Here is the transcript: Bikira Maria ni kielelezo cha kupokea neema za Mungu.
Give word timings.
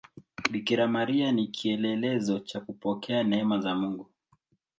Bikira 0.51 0.87
Maria 0.87 1.31
ni 1.31 1.47
kielelezo 1.47 2.39
cha 2.39 2.59
kupokea 2.61 3.23
neema 3.23 3.59
za 3.59 3.75
Mungu. 3.75 4.09